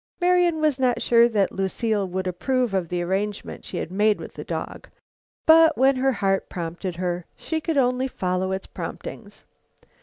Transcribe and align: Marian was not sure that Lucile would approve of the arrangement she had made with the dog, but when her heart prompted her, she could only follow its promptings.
Marian 0.19 0.59
was 0.61 0.79
not 0.79 0.99
sure 0.99 1.29
that 1.29 1.51
Lucile 1.51 2.07
would 2.07 2.25
approve 2.25 2.73
of 2.73 2.89
the 2.89 3.03
arrangement 3.03 3.63
she 3.63 3.77
had 3.77 3.91
made 3.91 4.19
with 4.19 4.33
the 4.33 4.43
dog, 4.43 4.89
but 5.45 5.77
when 5.77 5.97
her 5.97 6.13
heart 6.13 6.49
prompted 6.49 6.95
her, 6.95 7.27
she 7.35 7.61
could 7.61 7.77
only 7.77 8.07
follow 8.07 8.51
its 8.51 8.65
promptings. 8.65 9.45